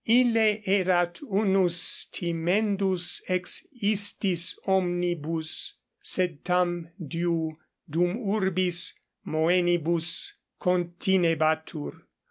Ille 0.07 0.63
erat 0.67 1.19
unus 1.21 2.07
timendus 2.11 3.21
ex 3.27 3.67
istis 3.83 4.57
omnibus, 4.65 5.75
sed 6.01 6.43
tam 6.43 6.87
diu, 6.99 7.55
dum 7.87 8.17
urbis 8.17 8.93
moenibus 9.27 10.33
continebatur. 10.59 12.01